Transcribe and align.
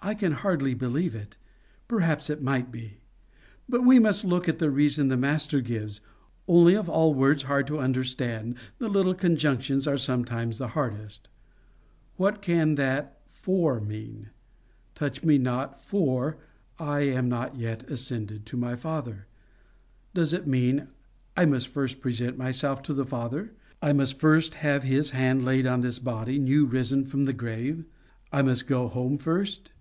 I 0.00 0.14
can 0.14 0.30
hardly 0.30 0.74
believe 0.74 1.16
it. 1.16 1.36
Perhaps 1.88 2.30
it 2.30 2.40
might 2.40 2.70
be. 2.70 3.00
But 3.68 3.84
we 3.84 3.98
must 3.98 4.24
look 4.24 4.48
at 4.48 4.60
the 4.60 4.70
reason 4.70 5.08
the 5.08 5.16
Master 5.16 5.60
gives 5.60 6.00
only 6.46 6.74
of 6.76 6.88
all 6.88 7.12
words 7.14 7.42
hard 7.42 7.66
to 7.66 7.80
understand, 7.80 8.54
the 8.78 8.88
little 8.88 9.12
conjunctions 9.12 9.88
are 9.88 9.98
sometimes 9.98 10.58
the 10.58 10.68
hardest. 10.68 11.26
What 12.16 12.42
can 12.42 12.76
that 12.76 13.20
FOR 13.26 13.80
mean? 13.80 14.28
'Touch 14.94 15.24
me 15.24 15.36
not, 15.36 15.80
FOR 15.80 16.38
I 16.78 17.00
am 17.00 17.28
not 17.28 17.56
yet 17.56 17.82
ascended 17.90 18.46
to 18.46 18.56
my 18.56 18.76
Father.' 18.76 19.26
Does 20.14 20.32
it 20.32 20.46
mean, 20.46 20.86
'I 21.36 21.46
must 21.46 21.66
first 21.66 22.00
present 22.00 22.38
myself 22.38 22.82
to 22.84 22.94
my 22.94 23.02
Father; 23.04 23.52
I 23.82 23.92
must 23.92 24.20
first 24.20 24.54
have 24.54 24.84
His 24.84 25.10
hand 25.10 25.44
laid 25.44 25.66
on 25.66 25.80
this 25.80 25.98
body 25.98 26.38
new 26.38 26.66
risen 26.66 27.04
from 27.04 27.24
the 27.24 27.32
grave; 27.32 27.84
I 28.32 28.42
must 28.42 28.68
go 28.68 28.86
home 28.86 29.18
first? 29.18 29.72